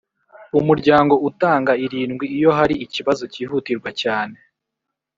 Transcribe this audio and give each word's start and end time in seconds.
Umuryango 0.59 1.13
utanga 1.29 1.71
irindwi 1.85 2.25
iyo 2.37 2.51
hari 2.57 2.75
ikibazo 2.85 3.23
cyihutirwa 3.33 3.89
cyane. 4.01 4.37